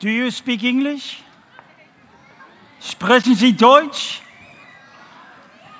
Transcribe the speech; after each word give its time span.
Do 0.00 0.08
you 0.08 0.30
speak 0.30 0.62
English? 0.64 1.22
Sprechen 2.80 3.34
Sie 3.34 3.52
Deutsch? 3.52 4.22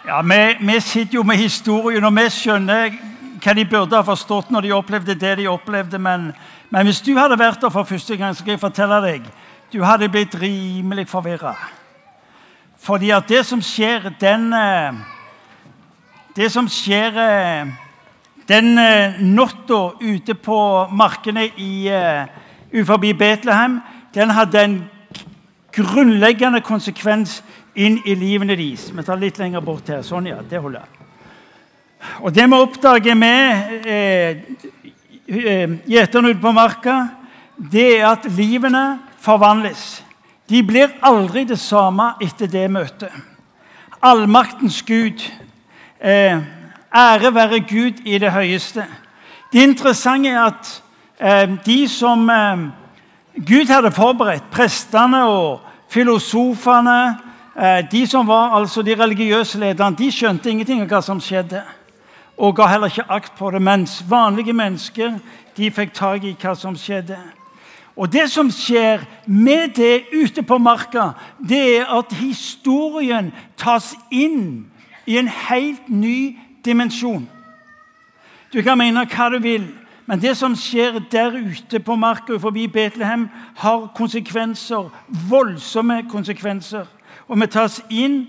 Ja, 0.06 0.22
vi, 0.22 0.56
vi 0.72 0.80
sitter 0.80 1.14
jo 1.14 1.22
med 1.22 1.36
historien, 1.36 2.04
og 2.04 2.16
vi 2.16 2.24
skjønner 2.30 2.96
hva 3.38 3.52
de 3.54 3.64
burde 3.70 3.94
ha 3.94 4.02
forstått 4.02 4.50
når 4.50 4.66
de 4.66 4.72
opplevde 4.74 5.14
det 5.14 5.36
de 5.38 5.46
opplevde. 5.46 6.00
Men, 6.02 6.32
men 6.70 6.88
hvis 6.88 6.98
du 7.06 7.12
hadde 7.14 7.38
vært 7.38 7.60
der 7.62 7.70
for 7.70 7.86
første 7.86 8.16
gang, 8.16 8.34
skal 8.34 8.56
jeg 8.56 8.60
fortelle 8.60 8.98
deg 9.04 9.28
du 9.72 9.82
hadde 9.84 10.08
blitt 10.08 10.34
rimelig 10.40 11.06
forvirra. 11.08 11.52
Fordi 12.80 13.10
at 13.14 13.28
det 13.28 13.44
som 13.46 13.62
skjer 13.62 14.10
den 14.20 14.52
eh, 14.52 14.98
Det 16.36 16.50
som 16.52 16.68
skjer 16.70 17.16
eh, 17.18 17.70
den 18.48 18.78
eh, 18.78 19.20
natta 19.20 19.80
ute 20.00 20.34
på 20.34 20.58
markene 20.90 21.48
i, 21.56 21.90
utenfor 22.72 22.96
Betlehem, 23.18 23.80
den 24.14 24.30
hadde 24.30 24.62
en 24.62 24.78
grunnleggende 25.72 26.60
konsekvens 26.64 27.42
inn 27.78 28.00
i 28.04 28.14
livene 28.18 28.56
deres. 28.58 28.88
Vi 28.94 29.04
tar 29.04 29.20
litt 29.20 29.38
lenger 29.38 29.62
bort 29.64 29.88
her. 29.88 30.02
Sånn, 30.02 30.30
ja. 30.30 30.40
Det 30.42 30.60
holder. 30.62 30.86
Og 32.22 32.32
det 32.34 32.46
vi 32.46 32.58
oppdager 32.58 33.18
med 33.18 33.86
eh, 33.86 34.42
gjeterne 35.86 36.32
ute 36.32 36.42
på 36.42 36.52
marka, 36.54 36.98
det 37.58 37.88
er 37.98 38.06
at 38.12 38.28
livene 38.36 39.00
forvandles. 39.22 40.00
De 40.48 40.62
blir 40.64 40.94
aldri 41.04 41.44
det 41.44 41.58
samme 41.60 42.14
etter 42.24 42.48
det 42.48 42.68
møtet. 42.72 43.12
Allmaktens 44.00 44.80
Gud. 44.86 45.24
Eh, 46.00 46.38
ære 46.94 47.34
være 47.34 47.60
Gud 47.60 48.00
i 48.06 48.18
det 48.18 48.32
høyeste. 48.32 48.86
Det 49.52 49.62
interessante 49.62 50.30
er 50.30 50.44
at 50.46 50.70
eh, 51.18 51.56
de 51.66 51.78
som 51.88 52.30
eh, 52.30 52.68
Gud 53.46 53.70
hadde 53.70 53.90
forberedt, 53.94 54.50
prestene 54.50 55.22
og 55.30 55.60
filosofene, 55.88 57.18
eh, 57.56 57.90
de 57.90 58.06
som 58.06 58.26
var 58.26 58.56
altså 58.56 58.82
de 58.82 58.96
religiøse 58.98 59.58
lederne, 59.58 59.96
de 59.96 60.10
skjønte 60.12 60.50
ingenting 60.50 60.82
av 60.82 60.88
hva 60.88 61.02
som 61.02 61.20
skjedde. 61.20 61.62
Og 62.38 62.56
ga 62.56 62.66
heller 62.66 62.90
ikke 62.90 63.10
akt 63.10 63.36
på 63.38 63.50
det, 63.50 63.62
mens 63.62 64.02
vanlige 64.08 64.52
mennesker 64.52 65.18
de 65.56 65.70
fikk 65.70 65.94
tak 65.94 66.24
i 66.24 66.36
hva 66.40 66.54
som 66.54 66.76
skjedde. 66.76 67.18
Og 67.96 68.12
Det 68.12 68.30
som 68.30 68.50
skjer 68.50 69.02
med 69.26 69.74
det 69.74 70.04
ute 70.12 70.42
på 70.42 70.58
marka, 70.58 71.12
det 71.48 71.78
er 71.78 71.98
at 71.98 72.12
historien 72.12 73.32
tas 73.56 73.94
inn 74.10 74.66
i 75.06 75.18
en 75.18 75.28
helt 75.28 75.88
ny 75.88 76.38
dimensjon. 76.64 77.28
Du 78.52 78.62
kan 78.62 78.78
mene 78.78 79.06
hva 79.06 79.30
du 79.30 79.38
vil, 79.42 79.66
men 80.08 80.20
det 80.22 80.32
som 80.36 80.56
skjer 80.56 80.98
der 81.12 81.36
ute 81.36 81.80
på 81.84 81.96
marka 82.00 82.38
forbi 82.40 82.66
Betlehem, 82.66 83.28
har 83.56 83.90
konsekvenser, 83.96 84.88
voldsomme 85.28 86.02
konsekvenser. 86.10 86.86
Og 87.28 87.40
vi 87.40 87.46
tas 87.52 87.82
inn 87.92 88.22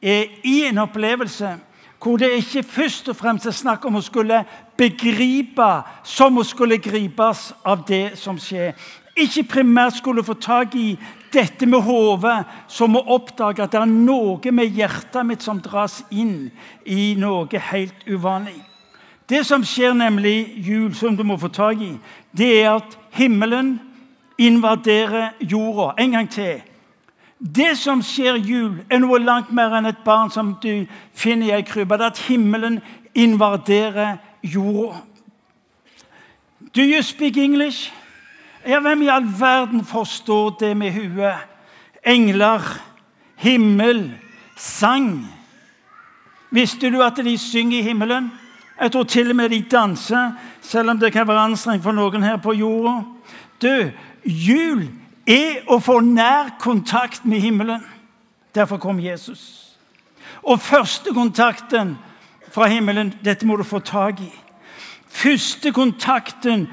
eh, 0.00 0.32
i 0.44 0.62
en 0.70 0.78
opplevelse 0.86 1.58
hvor 2.00 2.20
det 2.20 2.28
ikke 2.38 2.62
først 2.62 3.08
og 3.08 3.16
fremst 3.16 3.48
er 3.48 3.54
snakk 3.56 3.84
om 3.88 3.96
å 3.98 4.04
skulle 4.04 4.44
begripe 4.78 5.68
som 6.06 6.38
å 6.38 6.44
skulle 6.46 6.78
gripes 6.78 7.48
av 7.64 7.82
det 7.88 8.18
som 8.20 8.38
skjer 8.38 8.76
ikke 9.16 9.46
primært 9.48 9.96
skulle 9.96 10.24
få 10.24 10.36
tak 10.40 10.74
i 10.76 10.92
dette 11.32 11.66
med 11.66 11.80
hodet, 11.84 12.44
som 12.68 12.96
å 12.96 13.04
oppdage 13.16 13.64
at 13.64 13.72
det 13.72 13.80
er 13.80 13.90
noe 13.90 14.52
med 14.52 14.76
hjertet 14.76 15.26
mitt 15.26 15.44
som 15.44 15.60
dras 15.64 16.02
inn 16.10 16.50
i 16.84 17.14
noe 17.18 17.60
helt 17.70 18.06
uvanlig. 18.06 18.60
Det 19.28 19.46
som 19.46 19.64
skjer 19.64 19.92
nemlig 19.92 20.54
jul, 20.56 20.94
som 20.94 21.16
du 21.16 21.22
må 21.26 21.36
få 21.36 21.48
tak 21.48 21.80
i, 21.82 21.96
det 22.36 22.62
er 22.62 22.76
at 22.76 22.98
himmelen 23.10 23.80
invaderer 24.38 25.30
jorda. 25.40 25.94
En 26.02 26.10
gang 26.10 26.30
til. 26.30 26.62
Det 27.38 27.78
som 27.78 28.02
skjer 28.02 28.38
jul, 28.38 28.78
er 28.90 29.02
noe 29.02 29.18
langt 29.18 29.50
mer 29.52 29.74
enn 29.76 29.90
et 29.90 30.04
barn 30.04 30.30
som 30.30 30.54
du 30.62 30.86
finner 31.14 31.50
i 31.50 31.56
ei 31.58 31.66
krybbe. 31.66 31.98
Det 31.98 32.06
er 32.06 32.14
at 32.14 32.22
himmelen 32.28 32.80
invaderer 33.14 34.16
jorda. 34.42 35.02
Do 36.76 36.82
you 36.82 37.02
speak 37.02 37.36
English? 37.36 37.92
Ja, 38.66 38.80
Hvem 38.80 39.02
i 39.02 39.08
all 39.08 39.26
verden 39.38 39.84
forstår 39.84 40.56
det 40.60 40.76
med 40.76 40.92
huet? 40.92 41.34
Engler, 42.04 42.62
himmel, 43.36 44.12
sang. 44.56 45.26
Visste 46.50 46.90
du 46.90 47.02
at 47.02 47.16
de 47.16 47.38
synger 47.38 47.78
i 47.78 47.82
himmelen? 47.82 48.30
Jeg 48.80 48.92
tror 48.92 49.02
til 49.02 49.30
og 49.30 49.36
med 49.36 49.48
de 49.48 49.62
danser, 49.70 50.32
selv 50.60 50.90
om 50.90 50.98
det 50.98 51.12
kan 51.12 51.28
være 51.28 51.44
anstrengt 51.48 51.82
for 51.82 51.92
noen 51.92 52.22
her 52.22 52.36
på 52.36 52.52
jorda. 52.52 53.02
Du, 53.62 53.90
jul 54.24 54.88
er 55.26 55.62
å 55.68 55.78
få 55.80 56.00
nær 56.04 56.56
kontakt 56.60 57.24
med 57.24 57.40
himmelen. 57.40 57.84
Derfor 58.54 58.76
kom 58.76 59.00
Jesus. 59.00 59.72
Og 60.42 60.60
første 60.60 61.14
kontakten 61.14 61.96
fra 62.52 62.68
himmelen, 62.68 63.14
dette 63.24 63.46
må 63.46 63.56
du 63.56 63.64
få 63.64 63.78
tak 63.78 64.20
i. 64.20 64.30
Første 65.08 65.72
kontakten 65.72 66.68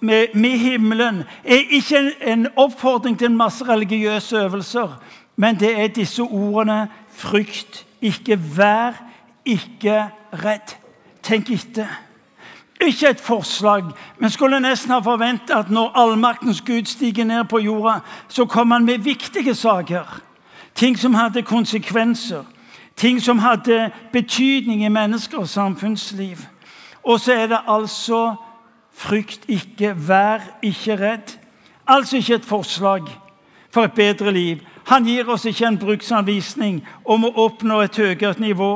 med, 0.00 0.34
med 0.34 0.58
himmelen 0.58 1.22
er 1.44 1.70
ikke 1.70 2.12
en, 2.20 2.46
oppfordring 2.56 3.18
til 3.18 3.30
en 3.30 3.36
masse 3.36 3.64
religiøse 3.64 4.36
øvelser, 4.36 4.98
men 5.36 5.60
det 5.60 5.72
er 5.80 5.94
disse 5.94 6.22
ordene 6.22 6.88
frykt 7.14 7.84
ikke 8.00 8.38
vær 8.56 8.98
ikke 9.44 10.08
redd. 10.32 10.74
Tenk 11.28 11.50
etter. 11.52 11.88
Ikke 12.80 13.10
et 13.10 13.20
forslag, 13.20 13.84
men 14.18 14.30
skulle 14.30 14.60
nesten 14.62 14.94
ha 14.94 15.00
forventa 15.04 15.58
at 15.58 15.70
når 15.70 15.92
allmaktens 15.98 16.60
Gud 16.62 16.86
stiger 16.86 17.24
ned 17.24 17.44
på 17.50 17.58
jorda, 17.58 17.98
så 18.28 18.46
kom 18.46 18.70
han 18.70 18.84
med 18.84 19.02
viktige 19.04 19.54
saker. 19.54 20.20
Ting 20.74 20.98
som 20.98 21.14
hadde 21.14 21.42
konsekvenser. 21.42 22.44
Ting 22.96 23.22
som 23.22 23.38
hadde 23.38 23.90
betydning 24.12 24.84
i 24.84 24.88
mennesker 24.88 25.38
og 25.38 25.48
samfunnsliv. 25.48 26.38
Og 27.02 27.20
så 27.20 27.32
er 27.32 27.46
det 27.46 27.58
altså 27.68 28.36
Frykt 28.98 29.44
ikke, 29.48 29.94
vær 30.08 30.40
ikke 30.62 30.96
redd. 30.96 31.36
Altså 31.86 32.16
ikke 32.16 32.34
et 32.34 32.44
forslag 32.44 33.02
for 33.70 33.84
et 33.84 33.92
bedre 33.92 34.32
liv. 34.32 34.58
Han 34.86 35.04
gir 35.04 35.28
oss 35.30 35.44
ikke 35.44 35.66
en 35.68 35.78
bruksanvisning 35.78 36.80
om 37.04 37.24
å 37.28 37.30
oppnå 37.44 37.78
et 37.84 37.96
høyere 37.96 38.34
nivå, 38.42 38.72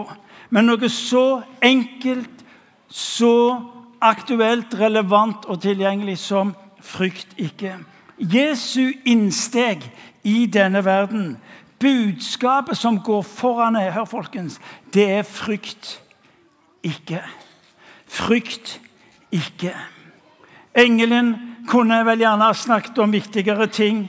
men 0.50 0.68
noe 0.68 0.88
så 0.92 1.40
enkelt, 1.62 2.41
så 2.92 3.60
aktuelt, 4.02 4.74
relevant 4.76 5.46
og 5.48 5.62
tilgjengelig 5.62 6.18
som 6.18 6.54
frykt 6.82 7.34
ikke. 7.40 7.78
Jesu 8.18 8.92
innsteg 9.08 9.86
i 10.22 10.46
denne 10.46 10.84
verden, 10.84 11.36
budskapet 11.80 12.78
som 12.78 13.00
går 13.02 13.22
foran 13.22 13.76
her, 13.76 14.04
folkens, 14.04 14.60
det 14.94 15.08
er 15.10 15.22
frykt 15.26 15.96
ikke. 16.82 17.22
Frykt 18.06 18.80
ikke. 19.32 19.72
Engelen 20.76 21.34
kunne 21.68 22.02
vel 22.06 22.22
gjerne 22.22 22.50
ha 22.50 22.56
snakket 22.56 22.98
om 22.98 23.12
viktigere 23.12 23.66
ting. 23.66 24.04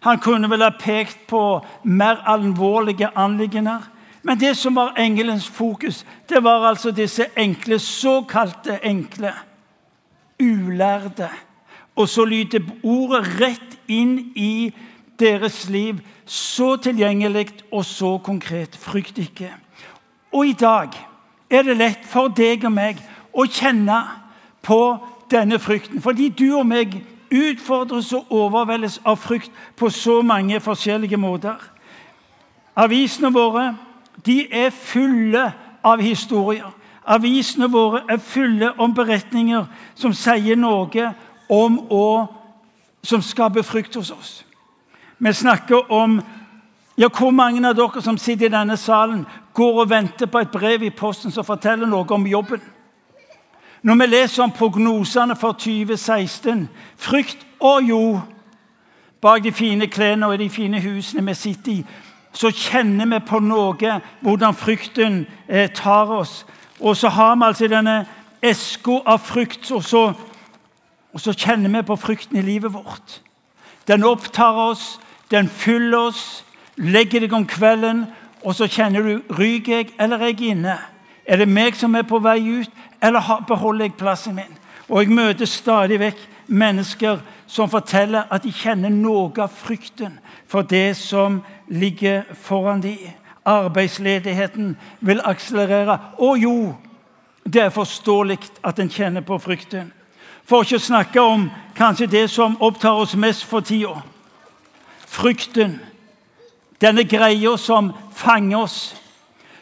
Han 0.00 0.20
kunne 0.20 0.48
vel 0.50 0.62
ha 0.64 0.70
pekt 0.70 1.26
på 1.28 1.60
mer 1.84 2.22
alvorlige 2.28 3.10
anliggender. 3.16 3.84
Men 4.22 4.40
det 4.40 4.56
som 4.56 4.74
var 4.76 4.94
engelens 4.98 5.48
fokus, 5.48 6.06
det 6.28 6.44
var 6.44 6.68
altså 6.68 6.90
disse 6.90 7.26
enkle, 7.36 7.78
såkalte 7.78 8.78
enkle, 8.84 9.32
ulærde. 10.42 11.28
Og 11.96 12.08
så 12.08 12.24
lyder 12.24 12.60
ordet 12.82 13.40
rett 13.40 13.78
inn 13.88 14.32
i 14.36 14.74
deres 15.20 15.68
liv. 15.68 16.00
Så 16.24 16.76
tilgjengelig 16.76 17.48
og 17.72 17.84
så 17.84 18.18
konkret. 18.18 18.76
Frykt 18.76 19.18
ikke. 19.18 19.50
Og 20.32 20.46
i 20.46 20.52
dag 20.52 20.88
er 21.50 21.62
det 21.62 21.76
lett 21.76 22.04
for 22.06 22.28
deg 22.28 22.64
og 22.64 22.72
meg 22.72 23.00
å 23.32 23.46
kjenne 23.48 24.02
på 24.62 24.80
denne 25.30 25.58
frykten. 25.58 26.02
Fordi 26.02 26.28
du 26.28 26.52
og 26.58 26.66
meg 26.66 27.00
utfordres 27.30 28.12
og 28.12 28.30
overveldes 28.30 29.00
av 29.04 29.18
frykt 29.22 29.50
på 29.76 29.90
så 29.90 30.20
mange 30.22 30.60
forskjellige 30.60 31.16
måter. 31.16 31.58
Avisene 32.76 33.32
våre 33.34 33.72
de 34.26 34.52
er 34.52 34.70
fulle 34.70 35.52
av 35.84 36.00
historier. 36.00 36.70
Avisene 37.06 37.70
våre 37.72 38.02
er 38.08 38.20
fulle 38.22 38.72
om 38.78 38.94
beretninger 38.94 39.64
som 39.94 40.12
sier 40.14 40.56
noe 40.56 41.12
om 41.50 41.78
å 41.90 42.04
som 43.02 43.22
skaper 43.24 43.64
frykt 43.64 43.96
hos 43.96 44.10
oss. 44.10 44.32
Vi 45.18 45.32
snakker 45.32 45.92
om 45.92 46.20
ja, 46.96 47.08
Hvor 47.08 47.30
mange 47.30 47.68
av 47.68 47.74
dere 47.74 48.02
som 48.02 48.18
sitter 48.18 48.46
i 48.46 48.52
denne 48.52 48.76
salen, 48.76 49.26
går 49.54 49.78
og 49.80 49.90
venter 49.90 50.26
på 50.26 50.38
et 50.38 50.50
brev 50.52 50.82
i 50.82 50.90
posten 50.90 51.32
som 51.32 51.44
forteller 51.44 51.88
noe 51.88 52.04
om 52.12 52.26
jobben? 52.26 52.60
Når 53.82 53.94
vi 53.94 54.06
leser 54.06 54.42
om 54.42 54.52
prognosene 54.52 55.36
for 55.36 55.52
2016 55.52 56.68
Frykt 56.96 57.46
og 57.60 57.88
jo 57.88 58.20
bak 59.20 59.42
de 59.44 59.52
fine 59.52 59.86
klærne 59.86 60.26
og 60.26 60.38
de 60.38 60.50
fine 60.50 60.80
husene 60.80 61.24
vi 61.26 61.34
sitter 61.34 61.72
i, 61.72 61.84
så 62.32 62.50
kjenner 62.54 63.08
vi 63.10 63.20
på 63.26 63.40
noe, 63.42 63.96
hvordan 64.20 64.54
frykten 64.54 65.24
eh, 65.48 65.70
tar 65.74 66.10
oss. 66.14 66.44
Og 66.80 66.96
så 66.96 67.08
har 67.08 67.34
vi 67.36 67.48
altså 67.48 67.68
denne 67.68 68.04
eska 68.42 69.00
av 69.06 69.18
frykt, 69.24 69.70
og 69.74 69.84
så, 69.84 70.04
og 71.12 71.20
så 71.20 71.34
kjenner 71.36 71.72
vi 71.74 71.86
på 71.86 71.96
frykten 71.96 72.38
i 72.38 72.46
livet 72.46 72.72
vårt. 72.72 73.20
Den 73.88 74.04
opptar 74.04 74.56
oss, 74.70 75.00
den 75.30 75.48
fyller 75.48 76.10
oss. 76.10 76.44
Legger 76.76 77.20
deg 77.20 77.32
om 77.36 77.44
kvelden, 77.46 78.06
og 78.40 78.54
så 78.56 78.68
kjenner 78.70 79.04
du 79.04 79.34
ryker 79.36 79.74
jeg 79.74 79.90
eller 80.00 80.22
er 80.22 80.30
jeg 80.32 80.54
inne. 80.54 80.78
Er 81.26 81.36
det 81.36 81.48
meg 81.48 81.76
som 81.76 81.94
er 81.94 82.06
på 82.08 82.18
vei 82.24 82.38
ut, 82.40 82.70
eller 83.02 83.42
beholder 83.48 83.84
jeg 83.84 83.98
plassen 83.98 84.38
min? 84.38 84.56
Og 84.88 85.02
jeg 85.02 85.12
møter 85.12 85.46
stadig 85.46 86.00
vekk 86.00 86.22
mennesker 86.50 87.20
som 87.46 87.70
forteller 87.70 88.30
at 88.30 88.42
de 88.42 88.52
kjenner 88.54 88.90
noe 88.90 89.30
av 89.38 89.52
frykten 89.54 90.16
for 90.50 90.66
det 90.66 90.96
som 90.98 91.40
ligger 91.70 92.22
foran 92.34 92.82
de. 92.82 92.98
Arbeidsledigheten 93.44 94.76
vil 95.00 95.20
akselerere. 95.24 95.98
Og 96.18 96.38
jo, 96.38 96.74
det 97.44 97.62
er 97.62 97.68
forståelig 97.68 98.38
at 98.64 98.78
en 98.78 98.90
kjenner 98.90 99.20
på 99.20 99.38
frykten. 99.38 99.92
For 100.44 100.66
ikke 100.66 100.80
å 100.80 100.82
snakke 100.82 101.22
om 101.22 101.46
kanskje 101.78 102.10
det 102.10 102.26
som 102.30 102.58
opptar 102.60 102.98
oss 102.98 103.16
mest 103.16 103.44
for 103.46 103.60
tida. 103.64 104.02
Frykten. 105.06 105.78
Denne 106.80 107.04
greia 107.04 107.56
som 107.56 107.92
fanger 108.16 108.58
oss 108.58 108.80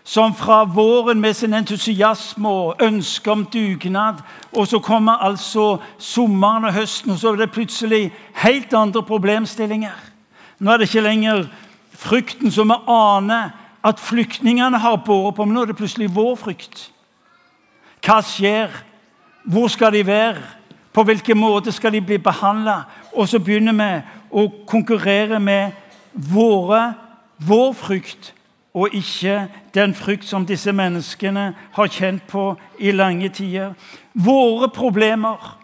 som 0.08 0.34
fra 0.34 0.64
våren 0.64 1.20
med 1.20 1.37
sin 1.37 1.52
entusiasme 1.52 2.49
og 2.49 2.81
ønske 2.81 3.31
om 3.31 3.44
dugnad. 3.44 4.22
Og 4.52 4.69
så 4.69 4.78
kommer 4.81 5.20
altså 5.20 5.82
sommeren 5.99 6.64
og 6.64 6.72
høsten, 6.72 7.12
og 7.12 7.19
så 7.19 7.34
er 7.34 7.43
det 7.43 7.52
plutselig 7.52 8.06
helt 8.40 8.72
andre 8.72 9.02
problemstillinger. 9.02 9.99
Nå 10.58 10.72
er 10.72 10.81
det 10.81 10.88
ikke 10.88 11.04
lenger 11.04 11.44
frykten 11.99 12.53
som 12.55 12.71
vi 12.71 12.79
aner 12.93 13.50
at 13.85 14.00
flyktningene 14.00 14.79
har 14.79 15.03
båret 15.06 15.37
på, 15.37 15.45
men 15.45 15.55
nå 15.56 15.65
er 15.65 15.73
det 15.73 15.79
plutselig 15.79 16.11
vår 16.15 16.37
frykt. 16.39 16.89
Hva 18.05 18.21
skjer? 18.23 18.73
Hvor 19.49 19.69
skal 19.73 19.93
de 19.95 20.05
være? 20.06 20.43
På 20.93 21.05
hvilken 21.06 21.39
måte 21.39 21.73
skal 21.73 21.93
de 21.95 22.03
bli 22.03 22.19
behandla? 22.23 22.83
Og 23.15 23.29
så 23.29 23.41
begynner 23.43 23.77
vi 23.79 23.91
å 24.31 24.49
konkurrere 24.69 25.39
med 25.41 25.77
våre, 26.12 26.95
vår 27.39 27.73
frykt 27.79 28.33
og 28.79 28.95
ikke 28.95 29.49
den 29.75 29.95
frykt 29.95 30.27
som 30.29 30.47
disse 30.47 30.73
menneskene 30.75 31.53
har 31.75 31.91
kjent 31.91 32.27
på 32.31 32.53
i 32.79 32.93
lange 32.93 33.31
tider. 33.35 33.75
Våre 34.15 34.69
problemer 34.75 35.55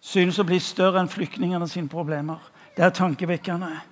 synes 0.00 0.38
å 0.38 0.46
bli 0.46 0.60
større 0.62 1.02
enn 1.02 1.10
flyktningene 1.10 1.68
sine 1.68 1.90
problemer. 1.90 2.40
Det 2.76 2.84
er 2.84 2.94
tankevekkende. 2.96 3.91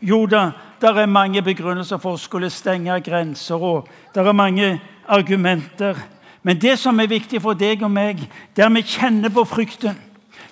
Jo 0.00 0.26
da, 0.26 0.50
det 0.80 0.90
er 0.90 1.06
mange 1.06 1.42
begrunnelser 1.42 1.98
for 1.98 2.16
å 2.16 2.20
skulle 2.20 2.50
stenge 2.50 3.00
grenser, 3.00 3.62
og 3.62 3.88
det 4.14 4.22
er 4.22 4.36
mange 4.36 4.80
argumenter. 5.08 5.96
Men 6.42 6.60
det 6.60 6.78
som 6.78 7.00
er 7.00 7.10
viktig 7.10 7.40
for 7.42 7.58
deg 7.58 7.82
og 7.82 7.90
meg, 7.90 8.20
der 8.56 8.70
vi 8.74 8.84
kjenner 8.86 9.32
på 9.32 9.44
frykten, 9.44 9.96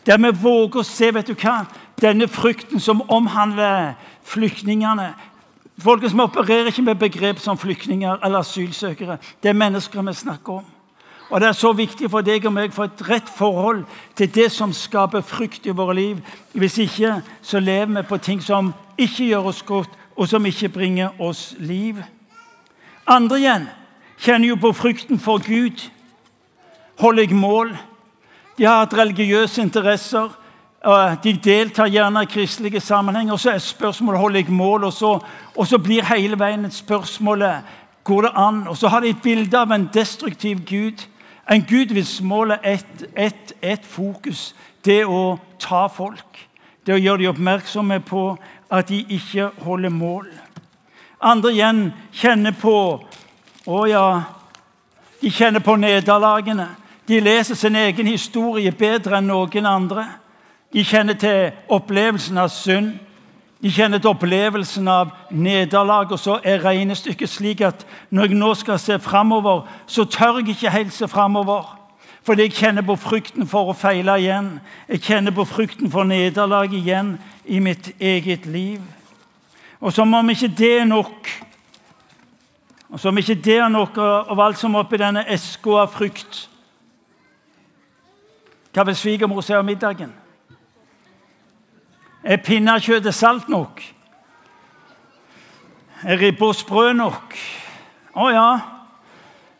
der 0.06 0.18
vi 0.20 0.32
våger 0.42 0.80
å 0.80 0.86
se 0.86 1.12
vet 1.14 1.28
du 1.28 1.36
hva, 1.38 1.64
denne 2.00 2.28
frykten 2.28 2.80
som 2.80 3.04
omhandler 3.08 3.94
flyktningene, 4.24 5.12
Folkens, 5.78 6.14
Vi 6.14 6.20
opererer 6.20 6.66
ikke 6.66 6.82
med 6.82 6.94
begrep 6.94 7.38
som 7.38 7.58
flyktninger 7.58 8.18
eller 8.22 8.38
asylsøkere. 8.38 9.18
Det 9.42 9.48
er 9.48 9.52
mennesker 9.58 10.02
vi 10.02 10.12
snakker 10.14 10.52
om. 10.52 10.64
Og 11.30 11.40
Det 11.40 11.48
er 11.48 11.52
så 11.52 11.72
viktig 11.72 12.10
for 12.10 12.20
deg 12.20 12.46
og 12.46 12.52
meg 12.52 12.72
for 12.72 12.84
et 12.84 13.08
rett 13.08 13.28
forhold 13.28 13.84
til 14.14 14.34
det 14.34 14.50
som 14.52 14.72
skaper 14.72 15.20
frykt 15.20 15.66
i 15.66 15.74
våre 15.74 15.94
liv. 15.94 16.20
Hvis 16.52 16.78
ikke 16.78 17.22
så 17.42 17.60
lever 17.60 18.02
vi 18.02 18.08
på 18.08 18.18
ting 18.18 18.42
som 18.42 18.74
ikke 18.98 19.24
gjør 19.24 19.48
oss 19.50 19.62
godt, 19.62 19.90
og 20.16 20.28
som 20.28 20.46
ikke 20.46 20.68
bringer 20.68 21.10
oss 21.18 21.54
liv. 21.58 21.96
Andre 23.06 23.38
igjen 23.38 23.66
kjenner 24.22 24.48
jo 24.48 24.56
på 24.56 24.72
frykten 24.72 25.18
for 25.18 25.42
Gud. 25.42 25.82
Holder 27.00 27.22
jeg 27.22 27.34
mål? 27.34 27.74
De 28.58 28.64
har 28.64 28.84
hatt 28.84 28.94
religiøse 28.94 29.62
interesser. 29.62 30.30
De 31.24 31.32
deltar 31.44 31.90
gjerne 31.90 32.22
i 32.22 32.30
kristelige 32.30 32.80
sammenhenger. 32.80 33.36
Så 33.36 33.50
er 33.50 33.58
spørsmålet 33.58 34.20
holder 34.20 34.40
jeg 34.40 34.52
mål, 34.52 34.84
og 34.84 34.92
så, 34.92 35.18
og 35.56 35.66
så 35.66 35.78
blir 35.78 36.06
hele 36.06 36.38
veien 36.38 36.64
et 36.64 36.74
spørsmålet 36.74 37.80
går 38.04 38.22
det 38.22 38.32
an. 38.36 38.66
Og 38.68 38.76
så 38.76 38.88
har 38.88 39.00
de 39.00 39.10
et 39.10 39.22
bilde 39.22 39.58
av 39.58 39.72
en 39.72 39.88
destruktiv 39.94 40.62
Gud. 40.68 41.06
En 41.50 41.64
Gud 41.68 41.92
hvis 41.92 42.20
målet 42.22 42.58
er 42.62 42.78
ett 42.78 43.04
et, 43.16 43.52
et 43.62 43.84
fokus. 43.84 44.54
Det 44.84 45.04
å 45.06 45.38
ta 45.58 45.86
folk. 45.86 46.48
Det 46.86 46.94
å 46.94 47.00
gjøre 47.00 47.22
dem 47.22 47.30
oppmerksomme 47.32 48.00
på 48.00 48.36
at 48.70 48.88
de 48.88 49.04
ikke 49.08 49.50
holder 49.64 49.92
mål. 49.92 50.26
Andre 51.20 51.52
igjen 51.52 51.92
kjenner 52.12 52.52
på 52.52 53.00
Å 53.64 53.86
ja, 53.88 54.22
de 55.22 55.30
kjenner 55.32 55.62
på 55.64 55.76
nederlagene. 55.80 56.66
De 57.08 57.20
leser 57.20 57.56
sin 57.56 57.76
egen 57.76 58.06
historie 58.06 58.72
bedre 58.76 59.16
enn 59.16 59.30
noen 59.30 59.66
andre. 59.66 60.04
De 60.68 60.84
kjenner 60.84 61.16
til 61.16 61.54
opplevelsen 61.72 62.38
av 62.42 62.50
synd. 62.52 62.98
De 63.64 63.70
kjenner 63.72 63.96
til 63.96 64.10
opplevelsen 64.12 64.88
av 64.92 65.14
nederlag. 65.32 66.10
Og 66.12 66.20
så 66.20 66.36
er 66.44 66.60
regnestykket 66.60 67.30
slik 67.32 67.62
at 67.64 67.86
når 68.12 68.28
jeg 68.28 68.36
nå 68.36 68.50
skal 68.60 68.76
se 68.78 68.98
framover, 69.00 69.62
så 69.86 70.04
tør 70.04 70.42
jeg 70.42 70.52
ikke 70.52 70.72
helt 70.74 70.92
se 70.92 71.08
framover. 71.08 71.70
Fordi 72.28 72.42
jeg 72.42 72.52
kjenner 72.58 72.84
på 72.84 72.96
frykten 73.00 73.48
for 73.48 73.72
å 73.72 73.76
feile 73.76 74.18
igjen. 74.20 74.58
Jeg 74.88 75.00
kjenner 75.08 75.32
på 75.32 75.46
frykten 75.48 75.88
for 75.92 76.04
nederlag 76.04 76.76
igjen 76.76 77.14
i 77.48 77.62
mitt 77.64 77.88
eget 77.96 78.44
liv. 78.44 78.84
Og 79.80 79.96
som 79.96 80.12
om 80.14 80.30
ikke 80.30 80.52
det 80.58 80.72
er 80.80 80.84
nok 80.88 81.28
Og 82.88 83.00
som 83.00 83.16
ikke 83.18 83.34
det 83.34 83.56
er 83.58 83.68
nok 83.68 83.96
av 83.98 84.40
alt 84.40 84.58
som 84.60 84.74
er 84.74 84.84
oppi 84.84 85.00
denne 85.00 85.24
eska 85.28 85.80
av 85.82 85.90
frykt 85.92 86.44
Hva 88.70 88.84
vil 88.86 88.96
svigermor 88.96 89.42
si 89.42 89.56
om 89.56 89.66
middagen? 89.66 90.12
Er 92.24 92.40
pinnekjøttet 92.40 93.14
salt 93.14 93.48
nok? 93.52 93.82
Er 96.04 96.20
ribba 96.20 96.52
sprø 96.56 96.92
nok? 96.96 97.36
Å 98.16 98.28
ja. 98.32 98.48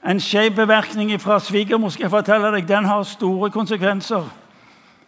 En 0.04 0.20
skjev 0.20 0.54
bemerkning 0.56 1.12
fra 1.20 1.38
svigermor 1.40 1.92
skal 1.92 2.06
jeg 2.06 2.12
fortelle 2.12 2.52
deg, 2.52 2.68
den 2.68 2.88
har 2.88 3.04
store 3.08 3.50
konsekvenser 3.52 4.24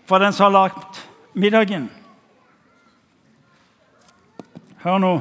for 0.07 0.23
den 0.23 0.33
som 0.33 0.47
har 0.47 0.55
lagd 0.55 1.01
middagen. 1.37 1.89
Hør 4.85 5.01
nå. 5.03 5.15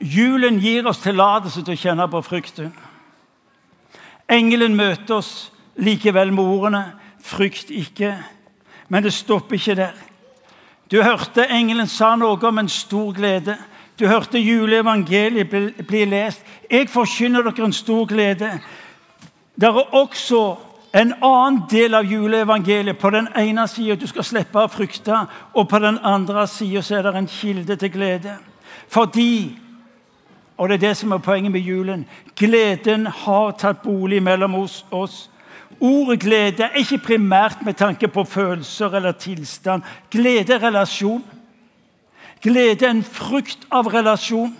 Julen 0.00 0.60
gir 0.60 0.86
oss 0.88 1.02
tillatelse 1.04 1.64
til 1.64 1.76
å 1.76 1.80
kjenne 1.80 2.06
på 2.08 2.22
frykten. 2.24 2.70
Engelen 4.30 4.76
møter 4.76 5.18
oss 5.18 5.50
likevel 5.76 6.32
med 6.32 6.44
ordene 6.44 6.84
'frykt 7.20 7.70
ikke'. 7.70 8.16
Men 8.88 9.02
det 9.02 9.12
stopper 9.12 9.54
ikke 9.54 9.74
der. 9.74 9.92
Du 10.90 11.02
hørte 11.02 11.46
engelen 11.46 11.86
sa 11.86 12.16
noe 12.18 12.38
om 12.48 12.58
en 12.58 12.68
stor 12.68 13.12
glede. 13.14 13.56
Du 13.98 14.06
hørte 14.08 14.38
juleevangeliet 14.38 15.50
bli 15.86 16.04
lest. 16.04 16.42
Jeg 16.70 16.88
forkynner 16.90 17.46
dere 17.46 17.68
en 17.68 17.72
stor 17.72 18.06
glede. 18.10 18.50
Det 19.54 19.68
er 19.68 19.94
også 19.94 20.56
en 20.94 21.12
annen 21.22 21.62
del 21.70 21.94
av 21.94 22.04
juleevangeliet. 22.10 22.98
På 22.98 23.10
den 23.10 23.28
ene 23.38 23.68
sida 23.68 23.94
du 23.94 24.06
skal 24.10 24.26
slippe 24.26 24.58
å 24.58 24.70
frykte, 24.72 25.26
og 25.54 25.68
på 25.68 25.78
den 25.78 26.00
andre 26.02 26.46
sida 26.50 26.82
er 26.96 27.06
det 27.06 27.16
en 27.18 27.30
kilde 27.30 27.76
til 27.76 27.92
glede. 27.92 28.38
Fordi 28.88 29.58
og 30.60 30.68
det 30.68 30.74
er 30.74 30.88
det 30.88 30.96
som 30.96 31.12
er 31.12 31.18
poenget 31.24 31.52
med 31.52 31.60
julen. 31.60 32.02
Gleden 32.36 33.06
har 33.06 33.52
tatt 33.56 33.82
bolig 33.82 34.22
mellom 34.22 34.54
oss. 34.54 34.84
oss. 34.90 35.30
Ordet 35.80 36.20
glede 36.20 36.62
er 36.62 36.76
ikke 36.76 36.98
primært 36.98 37.62
med 37.64 37.74
tanke 37.74 38.08
på 38.08 38.24
følelser 38.24 38.94
eller 38.96 39.12
tilstand. 39.12 39.82
Glede 40.10 40.54
er 40.54 40.62
relasjon. 40.62 41.24
Glede 42.42 42.86
er 42.86 42.90
en 42.90 43.04
frukt 43.04 43.66
av 43.72 43.88
relasjon. 43.88 44.56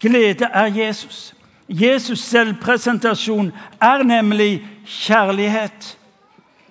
Glede 0.00 0.48
er 0.52 0.66
Jesus. 0.66 1.34
Jesus' 1.68 2.14
selvpresentasjon 2.14 3.52
er 3.80 4.02
nemlig 4.02 4.66
kjærlighet, 4.86 5.98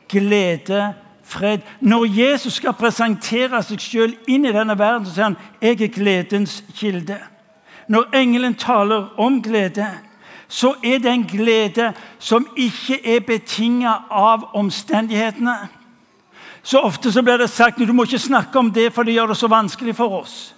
glede, 0.09 0.93
fred. 1.23 1.59
Når 1.79 2.05
Jesus 2.05 2.53
skal 2.53 2.73
presentere 2.73 3.63
seg 3.63 3.81
selv 3.81 4.29
inn 4.29 4.45
i 4.45 4.53
denne 4.53 4.75
verden, 4.77 5.05
så 5.05 5.13
sier 5.13 5.29
han 5.29 5.37
jeg 5.61 5.81
er 5.81 5.93
gledens 5.95 6.63
kilde. 6.75 7.17
Når 7.87 8.09
engelen 8.15 8.55
taler 8.55 9.13
om 9.17 9.41
glede, 9.43 9.87
så 10.51 10.73
er 10.83 10.99
det 10.99 11.11
en 11.11 11.23
glede 11.23 11.93
som 12.19 12.47
ikke 12.59 12.97
er 13.07 13.21
betinga 13.23 13.93
av 14.11 14.49
omstendighetene. 14.53 15.55
Så 16.63 16.81
ofte 16.83 17.11
så 17.11 17.23
blir 17.23 17.39
det 17.39 17.49
sagt 17.49 17.79
du 17.79 17.93
må 17.93 18.03
ikke 18.03 18.19
snakke 18.19 18.59
om 18.59 18.71
det, 18.71 18.89
for 18.93 19.07
det 19.07 19.15
gjør 19.15 19.31
det 19.31 19.37
så 19.39 19.47
vanskelig 19.47 19.95
for 19.95 20.17
oss. 20.21 20.55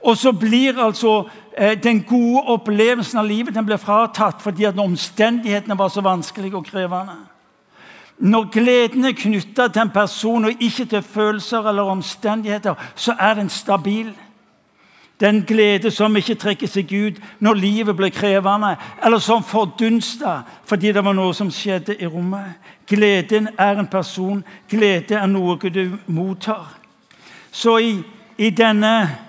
Og 0.00 0.16
så 0.16 0.30
blir 0.32 0.78
altså 0.78 1.24
eh, 1.58 1.74
den 1.82 2.04
gode 2.06 2.44
opplevelsen 2.54 3.18
av 3.18 3.26
livet 3.26 3.54
den 3.54 3.66
blir 3.66 3.82
fratatt 3.82 4.42
fordi 4.44 4.68
at 4.68 4.78
omstendighetene 4.78 5.78
var 5.78 5.90
så 5.90 6.04
vanskelige 6.06 6.56
og 6.56 6.68
krevende. 6.70 7.16
Når 8.18 8.46
gleden 8.52 9.04
er 9.04 9.18
knytta 9.18 9.66
til 9.68 9.82
en 9.82 9.90
person 9.90 10.44
og 10.44 10.62
ikke 10.62 10.84
til 10.84 11.02
følelser 11.02 11.66
eller 11.68 11.90
omstendigheter, 11.98 12.74
så 12.94 13.16
er 13.18 13.34
den 13.34 13.50
stabil. 13.50 14.14
Den 15.20 15.44
glede 15.48 15.90
som 15.90 16.16
ikke 16.16 16.34
trekker 16.34 16.68
seg 16.68 16.92
ut 16.92 17.20
når 17.40 17.54
livet 17.56 17.96
blir 17.96 18.12
krevende, 18.12 18.74
eller 19.04 19.18
som 19.18 19.44
fordunsta 19.44 20.42
fordi 20.68 20.92
det 20.92 21.04
var 21.04 21.16
noe 21.16 21.34
som 21.34 21.50
skjedde 21.50 21.96
i 21.96 22.06
rommet. 22.06 22.58
Gleden 22.86 23.48
er 23.58 23.78
en 23.78 23.88
person. 23.88 24.44
Glede 24.68 25.16
er 25.16 25.26
noe 25.26 25.56
du 25.56 25.96
mottar. 26.06 26.76
Så 27.50 27.78
i, 27.78 28.02
i 28.38 28.50
denne 28.50 29.22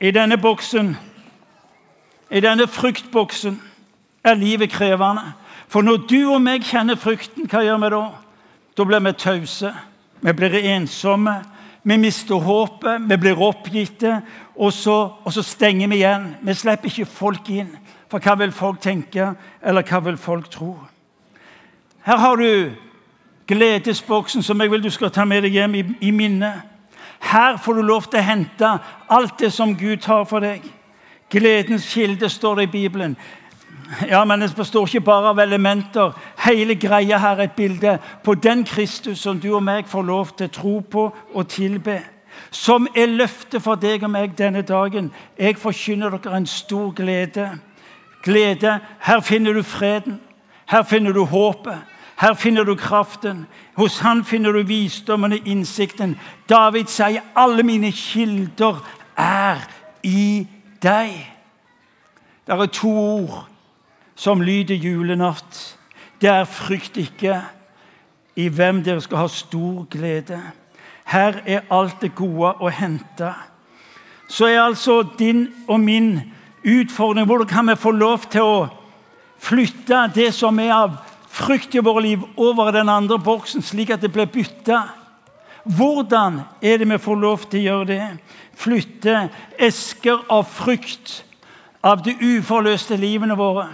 I 0.00 0.10
denne 0.10 0.36
boksen, 0.36 0.96
i 2.30 2.40
denne 2.40 2.66
fruktboksen, 2.66 3.62
er 4.24 4.34
livet 4.34 4.70
krevende. 4.70 5.22
For 5.68 5.82
når 5.82 5.96
du 5.96 6.18
og 6.34 6.42
meg 6.42 6.66
kjenner 6.66 6.98
frykten, 7.00 7.46
hva 7.48 7.62
gjør 7.64 7.78
vi 7.80 7.90
da? 7.94 8.02
Da 8.76 8.84
blir 8.84 9.00
vi 9.00 9.12
tause. 9.12 9.70
Vi 10.20 10.32
blir 10.32 10.58
ensomme. 10.74 11.38
Vi 11.84 11.96
mister 12.00 12.40
håpet, 12.40 13.02
vi 13.08 13.16
blir 13.20 13.40
oppgitte, 13.42 14.22
og 14.56 14.72
så, 14.72 14.96
og 15.24 15.32
så 15.32 15.42
stenger 15.42 15.88
vi 15.88 16.00
igjen. 16.00 16.30
Vi 16.42 16.54
slipper 16.54 16.88
ikke 16.88 17.10
folk 17.10 17.50
inn. 17.52 17.74
For 18.08 18.22
hva 18.24 18.36
vil 18.40 18.52
folk 18.52 18.80
tenke, 18.80 19.32
eller 19.62 19.84
hva 19.84 20.00
vil 20.06 20.16
folk 20.16 20.48
tro? 20.50 20.78
Her 22.04 22.16
har 22.20 22.36
du 22.36 22.70
gledesboksen 23.46 24.42
som 24.42 24.60
jeg 24.60 24.70
vil 24.70 24.84
du 24.84 24.90
skal 24.90 25.12
ta 25.12 25.24
med 25.28 25.44
deg 25.44 25.58
hjem 25.58 25.74
i, 25.74 25.84
i 26.08 26.10
minnet. 26.10 26.62
Her 27.24 27.56
får 27.56 27.74
du 27.74 27.82
lov 27.82 28.08
til 28.08 28.20
å 28.20 28.28
hente 28.28 28.70
alt 29.12 29.38
det 29.40 29.52
som 29.52 29.76
Gud 29.76 30.04
har 30.08 30.24
for 30.28 30.44
deg. 30.44 30.64
Gledens 31.32 31.86
kilde 31.92 32.28
står 32.28 32.60
det 32.60 32.68
i 32.68 32.74
Bibelen. 32.78 33.16
Ja, 34.08 34.24
men 34.24 34.40
Det 34.40 34.56
består 34.56 34.86
ikke 34.86 35.00
bare 35.00 35.28
av 35.28 35.38
elementer. 35.38 36.12
Hele 36.44 36.74
greia 36.74 37.18
her 37.18 37.36
er 37.36 37.42
et 37.44 37.52
bilde 37.52 37.98
på 38.24 38.34
den 38.34 38.64
Kristus 38.64 39.18
som 39.18 39.40
du 39.40 39.54
og 39.54 39.62
meg 39.62 39.88
får 39.88 40.02
lov 40.02 40.36
til 40.36 40.46
å 40.46 40.52
tro 40.52 40.80
på 40.80 41.04
og 41.34 41.48
tilbe. 41.48 42.00
Som 42.50 42.88
er 42.96 43.06
løftet 43.06 43.62
for 43.62 43.74
deg 43.74 44.02
og 44.02 44.10
meg 44.10 44.38
denne 44.38 44.62
dagen. 44.62 45.12
Jeg 45.38 45.58
forkynner 45.58 46.10
dere 46.10 46.36
en 46.36 46.46
stor 46.46 46.92
glede. 46.92 47.50
Glede. 48.22 48.80
Her 49.00 49.20
finner 49.20 49.52
du 49.52 49.62
freden. 49.62 50.20
Her 50.66 50.82
finner 50.82 51.12
du 51.12 51.24
håpet. 51.24 51.78
Her 52.16 52.34
finner 52.34 52.64
du 52.64 52.74
kraften. 52.74 53.46
Hos 53.76 53.98
han 53.98 54.24
finner 54.24 54.52
du 54.52 54.62
visdommen 54.62 55.32
og 55.32 55.46
innsikten. 55.46 56.18
David 56.48 56.86
sier, 56.86 57.20
'Alle 57.36 57.62
mine 57.62 57.92
kilder 57.92 58.84
er 59.16 59.56
i 60.02 60.46
deg'. 60.84 61.26
Det 62.46 62.60
er 62.60 62.66
to 62.66 62.88
ord 62.88 63.53
som 64.14 64.40
lyder 64.40 64.74
julenatt. 64.74 65.78
Det 66.20 66.30
er 66.30 66.44
frykt 66.48 66.96
ikke 66.96 67.40
i 68.36 68.48
hvem 68.48 68.82
dere 68.84 69.02
skal 69.04 69.24
ha 69.24 69.28
stor 69.30 69.84
glede. 69.90 70.40
Her 71.04 71.40
er 71.46 71.66
alt 71.70 72.00
det 72.02 72.14
gode 72.16 72.54
å 72.60 72.70
hente. 72.72 73.32
Så 74.28 74.48
er 74.48 74.62
altså 74.62 75.02
din 75.18 75.48
og 75.68 75.80
min 75.80 76.16
utfordring 76.64 77.26
hvordan 77.28 77.50
kan 77.50 77.68
vi 77.68 77.76
få 77.76 77.92
lov 77.92 78.24
til 78.32 78.42
å 78.46 78.68
flytte 79.44 80.06
det 80.14 80.30
som 80.34 80.58
er 80.58 80.72
av 80.72 80.96
frykt 81.34 81.74
i 81.74 81.82
våre 81.82 82.02
liv, 82.04 82.22
over 82.36 82.70
den 82.72 82.88
andre 82.88 83.18
boksen, 83.18 83.62
slik 83.62 83.90
at 83.90 84.02
det 84.02 84.12
blir 84.14 84.30
bytta. 84.30 84.84
Hvordan 85.64 86.42
er 86.62 86.78
det 86.78 86.88
vi 86.88 86.98
får 87.00 87.20
lov 87.20 87.46
til 87.50 87.60
å 87.60 87.68
gjøre 87.68 87.88
det? 87.90 88.08
Flytte 88.54 89.28
esker 89.58 90.22
av 90.30 90.46
frykt 90.46 91.24
av 91.84 92.04
de 92.04 92.14
uforløste 92.14 92.96
livene 92.96 93.36
våre. 93.36 93.66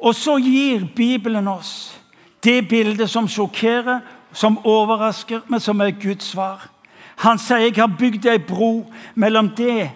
Og 0.00 0.14
så 0.14 0.38
gir 0.38 0.84
Bibelen 0.96 1.48
oss 1.48 2.00
det 2.44 2.68
bildet 2.68 3.10
som 3.10 3.28
sjokkerer, 3.28 4.00
som 4.32 4.58
overrasker, 4.64 5.40
men 5.48 5.60
som 5.60 5.80
er 5.80 5.90
Guds 5.90 6.24
svar. 6.32 6.70
Han 7.16 7.38
sier 7.38 7.58
'Jeg 7.58 7.74
har 7.74 7.96
bygd 7.98 8.26
ei 8.26 8.38
bro 8.38 8.92
mellom 9.14 9.50
det 9.56 9.90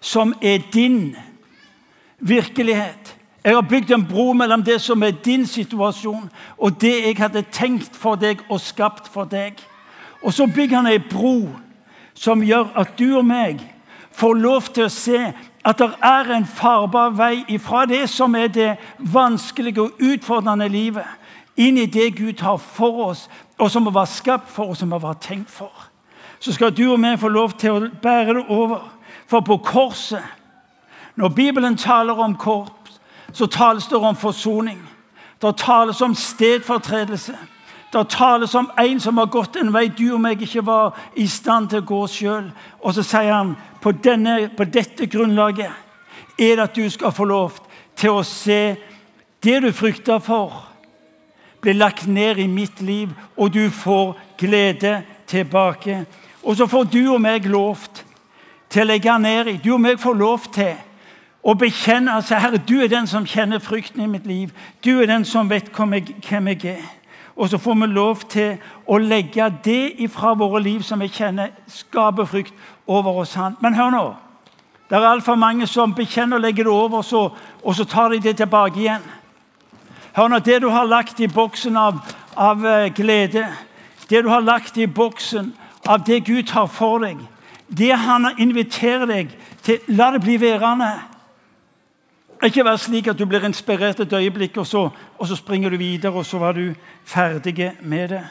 som 0.00 0.34
er 0.42 0.58
din 0.72 1.16
virkelighet' 2.18 3.16
Jeg 3.44 3.54
har 3.54 3.62
bygd 3.62 3.90
en 3.90 4.06
bro 4.06 4.32
mellom 4.32 4.62
det 4.62 4.80
som 4.80 5.02
er 5.02 5.10
din 5.10 5.46
situasjon, 5.46 6.30
og 6.58 6.80
det 6.80 7.06
jeg 7.06 7.16
hadde 7.18 7.42
tenkt 7.52 7.96
for 7.96 8.14
deg 8.14 8.38
og 8.48 8.60
skapt 8.60 9.08
for 9.08 9.24
deg. 9.24 9.58
Og 10.22 10.32
så 10.32 10.46
bygger 10.46 10.76
han 10.76 10.86
ei 10.86 10.98
bro 10.98 11.48
som 12.14 12.42
gjør 12.42 12.70
at 12.78 12.98
du 12.98 13.16
og 13.18 13.24
meg 13.26 13.58
får 14.12 14.34
lov 14.34 14.68
til 14.74 14.86
å 14.86 14.92
se 14.94 15.32
at 15.64 15.78
det 15.78 15.90
er 16.02 16.32
en 16.34 16.46
farbar 16.46 17.12
vei 17.14 17.58
fra 17.58 17.84
det 17.86 18.08
som 18.10 18.34
er 18.34 18.46
det 18.46 18.76
vanskelige 18.98 19.82
og 19.82 20.00
utfordrende 20.02 20.68
livet, 20.68 21.06
inn 21.56 21.78
i 21.78 21.86
det 21.86 22.16
Gud 22.16 22.40
har 22.42 22.56
for 22.56 23.04
oss, 23.06 23.28
og 23.58 23.70
som 23.70 23.86
var 23.94 24.04
skapt 24.04 24.50
for 24.50 24.72
oss, 24.72 24.78
som 24.78 24.90
var 24.90 25.18
tenkt 25.20 25.50
for. 25.50 25.72
Så 26.40 26.52
skal 26.52 26.74
du 26.74 26.92
og 26.92 27.00
meg 27.00 27.20
få 27.20 27.28
lov 27.28 27.52
til 27.58 27.70
å 27.70 27.90
bære 28.02 28.34
det 28.34 28.46
over. 28.48 28.88
For 29.30 29.40
på 29.40 29.56
korset, 29.62 30.22
når 31.14 31.28
Bibelen 31.28 31.76
taler 31.76 32.18
om 32.18 32.34
korps, 32.36 33.00
så 33.32 33.46
tales 33.46 33.86
det 33.86 33.98
om 33.98 34.16
forsoning. 34.16 34.80
Det 35.42 35.56
tales 35.56 36.00
om 36.00 36.14
stedfortredelse. 36.14 37.36
Det 37.92 38.08
tales 38.08 38.54
om 38.54 38.70
en 38.78 39.00
som 39.00 39.16
har 39.16 39.26
gått 39.26 39.56
en 39.56 39.72
vei 39.72 39.88
du 39.88 40.14
og 40.14 40.20
meg 40.20 40.42
ikke 40.42 40.66
var 40.66 40.98
i 41.16 41.26
stand 41.26 41.68
til 41.68 41.82
å 41.82 41.86
gå 41.86 42.00
sjøl. 42.08 42.50
Og 42.80 42.94
så 42.94 43.04
sier 43.04 43.32
han 43.32 43.54
på, 43.82 43.92
denne, 43.92 44.50
på 44.56 44.64
dette 44.64 45.06
grunnlaget 45.06 45.70
er 46.38 46.56
det 46.56 46.62
at 46.64 46.76
du 46.76 46.90
skal 46.90 47.12
få 47.12 47.24
lov 47.28 47.58
til 47.98 48.14
å 48.14 48.22
se 48.26 48.76
det 49.42 49.58
du 49.62 49.72
frykter 49.74 50.22
for, 50.22 50.68
bli 51.62 51.74
lagt 51.74 52.06
ned 52.06 52.38
i 52.38 52.46
mitt 52.50 52.80
liv, 52.82 53.10
og 53.36 53.52
du 53.54 53.70
får 53.70 54.16
glede 54.38 55.02
tilbake. 55.26 56.04
Og 56.42 56.56
så 56.56 56.66
får 56.66 56.84
du 56.90 57.02
og 57.12 57.20
meg 57.22 57.46
lov 57.46 57.84
til 58.70 58.82
å 58.82 58.88
legge 58.88 59.18
ned 59.18 59.50
i. 59.50 59.58
Du 59.62 59.74
og 59.74 59.82
meg 59.82 60.00
får 60.02 60.18
lov 60.18 60.48
til 60.54 60.74
å 61.42 61.54
bekjenne 61.58 62.14
altså, 62.14 62.38
Herre, 62.38 62.58
du 62.58 62.80
er 62.82 62.90
den 62.90 63.06
som 63.10 63.26
kjenner 63.26 63.62
frykten 63.62 64.02
i 64.02 64.10
mitt 64.10 64.26
liv. 64.26 64.50
Du 64.84 64.96
er 65.00 65.10
den 65.10 65.26
som 65.26 65.50
vet 65.50 65.70
hvem 65.74 65.98
jeg, 65.98 66.16
hvem 66.28 66.52
jeg 66.54 66.76
er. 66.78 66.90
Og 67.36 67.48
så 67.48 67.58
får 67.58 67.74
vi 67.74 67.86
lov 67.86 68.24
til 68.28 68.58
å 68.86 68.98
legge 68.98 69.48
det 69.64 70.02
ifra 70.04 70.34
våre 70.34 70.60
liv 70.62 70.82
som 70.84 71.00
vi 71.00 71.08
kjenner 71.08 71.54
skaper 71.66 72.28
frykt, 72.28 72.54
over 72.86 73.22
oss. 73.22 73.34
Han. 73.34 73.56
Men 73.60 73.74
hør 73.74 73.90
nå. 73.90 74.04
Det 74.90 74.98
er 74.98 75.06
altfor 75.08 75.38
mange 75.40 75.66
som 75.66 75.94
bekjenner 75.94 76.36
og 76.36 76.42
legger 76.42 76.66
det 76.66 76.72
over, 76.72 77.02
så, 77.02 77.28
og 77.62 77.74
så 77.74 77.84
tar 77.88 78.12
de 78.12 78.18
det 78.20 78.36
tilbake 78.36 78.80
igjen. 78.80 79.04
Hør 80.12 80.28
nå, 80.28 80.38
Det 80.38 80.60
du 80.60 80.68
har 80.68 80.84
lagt 80.84 81.20
i 81.20 81.26
boksen 81.26 81.76
av, 81.76 82.02
av 82.36 82.64
uh, 82.64 82.90
glede, 82.92 83.46
det 84.10 84.24
du 84.24 84.28
har 84.28 84.40
lagt 84.40 84.76
i 84.76 84.86
boksen 84.86 85.54
av 85.88 86.04
det 86.04 86.24
Gud 86.26 86.50
har 86.50 86.66
for 86.66 86.98
deg, 86.98 87.16
det 87.68 87.94
han 87.96 88.28
inviterer 88.38 89.06
deg 89.06 89.32
til, 89.62 89.80
la 89.88 90.10
det 90.12 90.20
bli 90.20 90.36
værende. 90.40 90.90
Ikke 92.42 92.64
vær 92.64 92.76
slik 92.76 93.06
at 93.06 93.18
du 93.18 93.26
blir 93.26 93.44
inspirert 93.46 94.00
et 94.00 94.12
øyeblikk, 94.12 94.56
og 94.56 94.66
så, 94.66 94.88
og 95.18 95.26
så 95.26 95.36
springer 95.36 95.70
du 95.70 95.76
videre, 95.76 96.12
og 96.12 96.26
så 96.26 96.38
var 96.38 96.52
du 96.52 96.74
ferdig 97.04 97.72
med 97.80 98.08
det. 98.08 98.22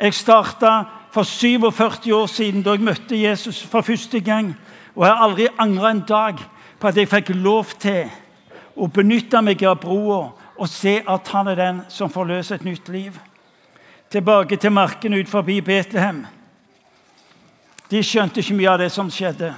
Jeg 0.00 0.14
starta 0.14 0.84
for 1.12 1.22
47 1.22 2.14
år 2.14 2.26
siden, 2.26 2.62
da 2.62 2.70
jeg 2.70 2.80
møtte 2.80 3.22
Jesus 3.22 3.62
for 3.62 3.80
første 3.80 4.20
gang. 4.20 4.56
Og 4.94 5.06
jeg 5.06 5.14
har 5.14 5.22
aldri 5.22 5.46
angra 5.58 5.90
en 5.90 6.04
dag 6.08 6.38
på 6.80 6.88
at 6.88 6.96
jeg 6.96 7.08
fikk 7.08 7.28
lov 7.34 7.64
til 7.80 8.10
å 8.76 8.86
benytte 8.86 9.40
meg 9.42 9.62
av 9.64 9.78
broa 9.80 10.32
og 10.54 10.68
se 10.68 11.00
at 11.08 11.28
han 11.32 11.48
er 11.48 11.58
den 11.58 11.80
som 11.88 12.10
forløser 12.10 12.58
et 12.58 12.64
nytt 12.64 12.88
liv. 12.88 13.14
Tilbake 14.10 14.56
til 14.56 14.72
markene 14.72 15.18
ut 15.18 15.30
forbi 15.30 15.60
Betlehem. 15.60 16.26
De 17.90 18.02
skjønte 18.02 18.42
ikke 18.42 18.58
mye 18.58 18.70
av 18.70 18.82
det 18.82 18.90
som 18.92 19.10
skjedde. 19.10 19.54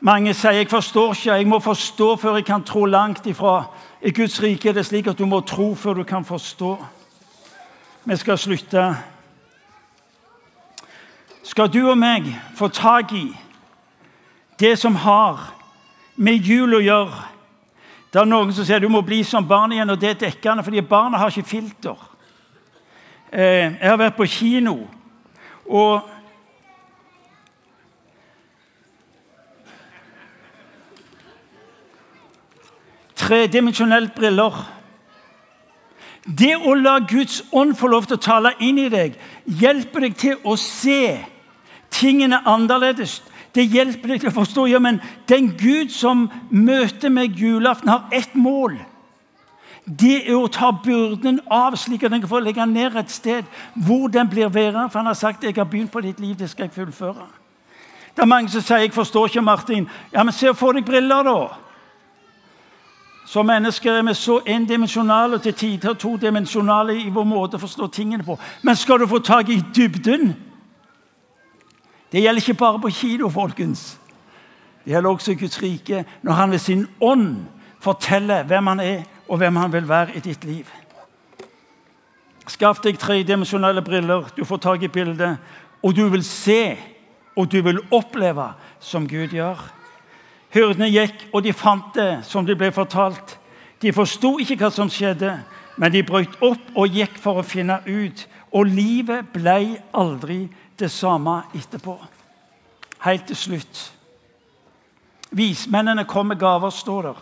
Mange 0.00 0.32
sier 0.32 0.56
jeg 0.56 0.68
forstår 0.70 1.12
ikke, 1.12 1.32
jeg 1.32 1.46
må 1.46 1.58
forstå 1.60 2.14
før 2.16 2.38
jeg 2.38 2.44
kan 2.48 2.62
tro 2.64 2.86
langt 2.88 3.26
ifra. 3.28 3.66
I 4.00 4.10
Guds 4.16 4.38
rike 4.42 4.70
er 4.70 4.72
det 4.72 4.86
slik 4.88 5.10
at 5.12 5.18
du 5.18 5.26
må 5.28 5.42
tro 5.44 5.74
før 5.76 6.00
du 6.00 6.04
kan 6.08 6.24
forstå. 6.24 6.70
Vi 8.08 8.16
skal 8.16 8.38
slutte. 8.38 8.84
Skal 11.44 11.68
du 11.68 11.82
og 11.90 11.98
meg 12.00 12.30
få 12.56 12.70
tak 12.72 13.12
i 13.12 13.26
det 14.60 14.78
som 14.78 14.96
har 14.96 15.50
med 16.16 16.48
jul 16.48 16.74
å 16.76 16.80
gjøre 16.84 17.26
Det 18.10 18.18
er 18.18 18.26
noen 18.26 18.50
som 18.52 18.64
sier 18.66 18.80
du 18.82 18.88
må 18.90 19.04
bli 19.06 19.20
som 19.22 19.44
barn 19.46 19.70
igjen, 19.70 19.90
og 19.92 20.00
det 20.00 20.08
er 20.08 20.16
dekkende, 20.18 20.64
fordi 20.66 20.80
barna 20.82 21.18
har 21.18 21.30
ikke 21.30 21.46
filter. 21.46 22.00
Eh, 23.30 23.76
jeg 23.78 23.86
har 23.86 24.00
vært 24.00 24.16
på 24.16 24.26
kino, 24.26 24.88
og 25.70 26.09
Tredimensjonelle 33.30 34.10
briller. 34.10 34.56
Det 36.26 36.56
å 36.56 36.74
la 36.74 36.98
Guds 36.98 37.40
ånd 37.54 37.76
få 37.78 37.88
lov 37.92 38.08
til 38.08 38.18
å 38.18 38.24
tale 38.24 38.50
inn 38.58 38.78
i 38.82 38.88
deg, 38.90 39.14
hjelper 39.46 40.04
deg 40.04 40.16
til 40.18 40.40
å 40.42 40.56
se 40.58 41.20
tingene 41.94 42.42
annerledes. 42.48 43.20
Det 43.54 43.68
hjelper 43.70 44.14
deg 44.14 44.24
til 44.24 44.32
å 44.32 44.34
forstå 44.34 44.66
ja, 44.70 44.80
men 44.82 45.00
den 45.30 45.52
Gud 45.58 45.94
som 45.94 46.26
møter 46.50 47.10
meg 47.10 47.38
julaften, 47.38 47.90
har 47.90 48.10
ett 48.14 48.34
mål. 48.34 48.76
Det 49.86 50.20
er 50.26 50.36
å 50.36 50.50
ta 50.50 50.72
byrden 50.74 51.40
av, 51.50 51.78
slik 51.78 52.04
at 52.04 52.12
den 52.12 52.22
kan 52.22 52.30
få 52.30 52.42
legge 52.42 52.66
ned 52.66 52.98
et 52.98 53.10
sted 53.10 53.46
hvor 53.74 54.10
den 54.12 54.28
blir 54.30 54.50
værende. 54.50 54.90
For 54.90 55.00
han 55.00 55.10
har 55.10 55.18
sagt 55.18 55.46
jeg 55.46 55.56
har 55.56 55.70
begynt 55.70 55.90
på 55.94 56.02
ditt 56.04 56.20
liv, 56.20 56.36
det 56.38 56.50
skal 56.50 56.68
jeg 56.68 56.76
fullføre. 56.76 57.30
Det 58.10 58.22
er 58.22 58.30
mange 58.30 58.50
som 58.50 58.62
sier 58.62 58.84
jeg 58.84 58.94
forstår 58.94 59.30
ikke, 59.30 59.42
Martin. 59.42 59.88
Ja, 60.12 60.22
men 60.26 60.34
Se 60.34 60.50
å 60.50 60.58
få 60.58 60.74
deg 60.74 60.86
briller, 60.86 61.26
da. 61.26 61.69
Som 63.30 63.46
mennesker 63.46 63.92
er 63.92 64.02
vi 64.02 64.14
så 64.18 64.40
endimensjonale 64.46 65.38
og 65.38 65.42
til 65.42 65.54
tider 65.54 65.94
todimensjonale 65.94 66.96
i 66.98 67.12
vår 67.14 67.26
måte 67.30 67.60
å 67.60 67.62
forstå 67.62 67.86
tingene 67.94 68.26
på. 68.26 68.34
Men 68.66 68.74
skal 68.76 68.98
du 68.98 69.06
få 69.06 69.20
tak 69.22 69.48
i 69.48 69.60
dybden, 69.74 70.34
Det 72.10 72.22
gjelder 72.22 72.42
ikke 72.42 72.58
bare 72.58 72.80
på 72.82 72.90
kino, 72.90 73.28
folkens. 73.28 74.00
Det 74.84 74.90
gjelder 74.92 75.10
også 75.10 75.30
i 75.30 75.34
Guds 75.34 75.62
rike 75.62 76.04
når 76.22 76.32
han 76.32 76.50
ved 76.50 76.58
sin 76.58 76.88
ånd 77.00 77.44
forteller 77.80 78.42
hvem 78.42 78.66
han 78.66 78.80
er, 78.80 79.02
og 79.28 79.38
hvem 79.38 79.56
han 79.56 79.72
vil 79.72 79.88
være 79.88 80.16
i 80.16 80.20
ditt 80.20 80.44
liv. 80.44 80.66
Skaff 82.50 82.80
deg 82.82 82.98
tredimensjonale 82.98 83.82
briller, 83.82 84.26
du 84.36 84.44
får 84.44 84.56
tak 84.56 84.82
i 84.82 84.88
bildet, 84.88 85.38
og 85.82 85.94
du 85.96 86.08
vil 86.08 86.24
se 86.24 86.76
og 87.36 87.52
du 87.52 87.62
vil 87.62 87.78
oppleve 87.94 88.48
som 88.80 89.06
Gud 89.08 89.30
gjør. 89.38 89.79
Hyrdene 90.50 90.90
gikk, 90.90 91.28
og 91.32 91.44
de 91.44 91.52
fant 91.54 91.94
det 91.94 92.24
som 92.26 92.46
de 92.46 92.56
ble 92.58 92.72
fortalt. 92.74 93.36
De 93.82 93.92
forsto 93.94 94.36
ikke 94.42 94.58
hva 94.60 94.70
som 94.74 94.90
skjedde, 94.90 95.32
men 95.78 95.92
de 95.92 96.02
brøt 96.04 96.34
opp 96.42 96.74
og 96.74 96.96
gikk 96.96 97.18
for 97.22 97.40
å 97.40 97.46
finne 97.46 97.78
ut. 97.86 98.26
Og 98.52 98.66
livet 98.66 99.30
ble 99.32 99.78
aldri 99.94 100.42
det 100.78 100.90
samme 100.90 101.42
etterpå. 101.54 101.94
Helt 103.06 103.28
til 103.30 103.38
slutt. 103.38 103.84
Vismennene 105.30 106.04
kom 106.04 106.26
med 106.26 106.40
gaver, 106.40 106.70
står 106.70 107.02
der. 107.02 107.20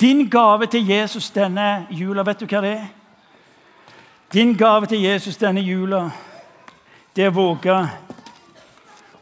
Din 0.00 0.26
gave 0.30 0.66
til 0.66 0.88
Jesus 0.88 1.30
denne 1.30 1.86
jula, 1.90 2.22
vet 2.26 2.42
du 2.42 2.46
hva 2.50 2.60
det 2.60 2.72
er? 2.74 2.88
Din 4.32 4.56
gave 4.58 4.86
til 4.86 5.00
Jesus 5.00 5.38
denne 5.40 5.62
jula, 5.62 6.10
det 7.16 7.24
er 7.24 7.30
å 7.30 7.36
våge 7.38 7.76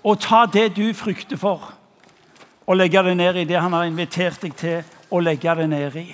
å 0.02 0.14
ta 0.18 0.44
det 0.50 0.72
du 0.74 0.88
frykter 0.96 1.38
for, 1.38 1.68
og 2.66 2.76
legge 2.76 3.02
det 3.02 3.16
ned 3.16 3.36
i 3.36 3.46
det 3.48 3.60
han 3.60 3.72
har 3.72 3.84
invitert 3.88 4.40
deg 4.42 4.56
til 4.56 4.82
å 5.10 5.20
legge 5.20 5.54
det 5.58 5.68
ned 5.68 5.96
i. 6.00 6.08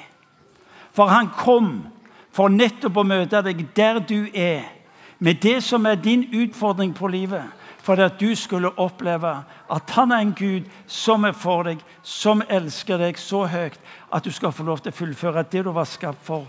For 0.92 1.10
han 1.10 1.30
kom 1.38 1.70
for 2.34 2.50
nettopp 2.50 3.00
å 3.00 3.06
møte 3.06 3.42
deg 3.46 3.64
der 3.76 4.00
du 4.02 4.28
er, 4.34 4.66
med 5.18 5.42
det 5.42 5.60
som 5.62 5.86
er 5.86 6.00
din 6.00 6.24
utfordring 6.32 6.94
på 6.96 7.08
livet 7.12 7.44
for 7.82 8.00
at 8.00 8.20
du 8.20 8.34
skulle 8.36 8.70
oppleve 8.80 9.32
at 9.72 9.92
han 9.96 10.12
er 10.12 10.24
en 10.24 10.34
Gud 10.36 10.68
som 10.86 11.24
er 11.24 11.32
for 11.36 11.64
deg, 11.68 11.80
som 12.02 12.42
elsker 12.48 13.00
deg 13.00 13.18
så 13.20 13.44
høyt 13.48 13.78
at 14.12 14.24
du 14.24 14.30
skal 14.32 14.52
få 14.52 14.64
lov 14.68 14.82
til 14.82 14.92
å 14.92 14.96
fullføre 14.96 15.44
det 15.52 15.64
du 15.64 15.72
var 15.74 15.88
skapt 15.88 16.22
for, 16.24 16.46